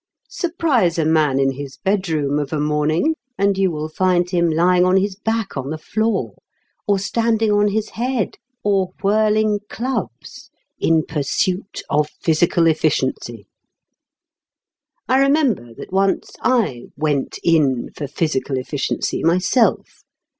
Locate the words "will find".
3.69-4.31